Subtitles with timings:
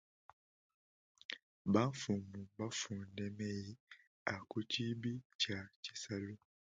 [1.73, 3.71] Bamfumu mbafunde meyi
[4.33, 6.33] a ku tshibi tshia tshisalu.